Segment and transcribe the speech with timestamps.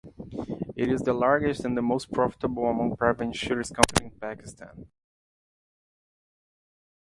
[0.75, 4.87] It is the largest and the most profitable among private insurance companies in Pakistan.